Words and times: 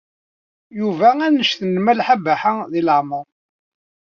Yuba 0.79 1.09
anect 1.27 1.59
n 1.65 1.73
Malḥa 1.85 2.15
Baḥa 2.23 2.53
deg 2.71 2.83
leɛmeṛ. 2.85 3.25